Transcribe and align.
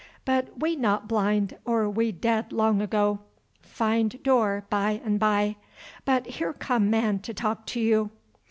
But 0.25 0.59
we 0.59 0.75
not 0.75 1.07
blind, 1.07 1.57
or 1.63 1.87
we 1.87 2.11
dead 2.11 2.51
long 2.51 2.81
ago. 2.81 3.19
Find 3.61 4.23
door 4.23 4.65
by 4.67 4.99
and 5.05 5.19
by, 5.19 5.57
but 6.05 6.25
here 6.25 6.53
come 6.53 6.89
man 6.89 7.19
to 7.19 7.35
talk 7.35 7.67
to 7.67 7.79
you." 7.79 8.09